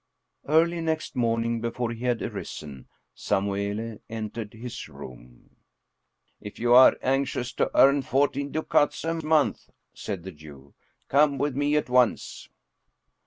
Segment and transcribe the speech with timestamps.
[0.47, 5.57] Early next morning, before he had arisen, Samuele entered his room."
[6.41, 10.73] If you are anxious to earn fourteen ducats a month," said the Jew,"
[11.07, 12.49] come with me at once."